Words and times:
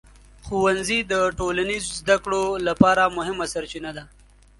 ښوونځي 0.45 0.99
د 1.11 1.13
ټولنیز 1.37 1.83
زده 1.99 2.15
کړو 2.23 2.43
لپاره 2.67 3.13
مهمه 3.17 3.45
سرچینه 3.53 3.91
ده. 3.97 4.03